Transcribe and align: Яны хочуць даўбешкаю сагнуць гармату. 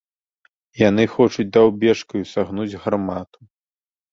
Яны 0.89 1.03
хочуць 1.17 1.45
даўбешкаю 1.57 2.23
сагнуць 2.33 2.79
гармату. 2.87 3.39